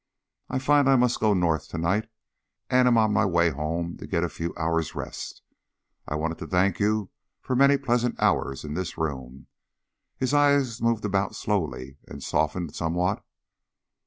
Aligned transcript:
I 0.49 0.57
find 0.57 0.89
I 0.89 0.95
must 0.95 1.19
go 1.19 1.35
North 1.35 1.67
to 1.67 1.77
night, 1.77 2.09
and 2.71 2.87
am 2.87 2.97
on 2.97 3.13
my 3.13 3.23
way 3.23 3.51
home 3.51 3.97
to 3.97 4.07
get 4.07 4.23
a 4.23 4.29
few 4.29 4.51
hours' 4.57 4.95
rest. 4.95 5.43
I 6.07 6.15
wanted 6.15 6.39
to 6.39 6.47
thank 6.47 6.79
you 6.79 7.11
for 7.39 7.55
many 7.55 7.77
pleasant 7.77 8.19
hours 8.19 8.63
in 8.63 8.73
this 8.73 8.97
room." 8.97 9.45
His 10.17 10.33
eyes 10.33 10.81
moved 10.81 11.05
about 11.05 11.35
slowly 11.35 11.97
and 12.07 12.23
softened 12.23 12.73
somewhat. 12.73 13.23